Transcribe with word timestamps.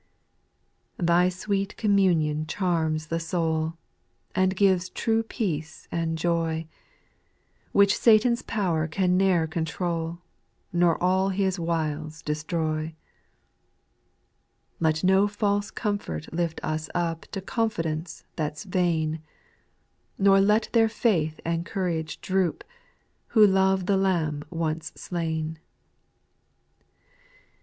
Thy 0.97 1.29
sweet 1.29 1.77
communion 1.77 2.47
charms 2.47 3.05
the 3.05 3.19
soul, 3.19 3.75
And 4.33 4.55
gives 4.55 4.89
true 4.89 5.21
peace 5.21 5.87
and 5.91 6.17
joy, 6.17 6.65
Which 7.71 7.95
Satan's 7.99 8.41
power 8.41 8.87
can 8.87 9.15
ne'er 9.15 9.45
control, 9.45 10.17
Nor 10.73 10.97
all 11.03 11.29
his 11.29 11.59
wiles 11.59 12.23
destroy. 12.23 12.95
4. 14.79 14.79
Let 14.79 15.03
no 15.03 15.27
false 15.27 15.69
comfort 15.69 16.33
lift 16.33 16.59
us 16.63 16.89
up 16.95 17.27
To 17.33 17.39
confidence 17.39 18.23
that 18.37 18.57
's 18.57 18.63
vain; 18.63 19.21
Nor 20.17 20.41
let 20.41 20.67
their 20.73 20.89
faith 20.89 21.39
and 21.45 21.63
courage 21.63 22.19
droop. 22.21 22.63
Who 23.37 23.45
love 23.45 23.85
the 23.85 23.97
Lamb 23.97 24.45
once 24.49 24.91
slain. 24.95 25.59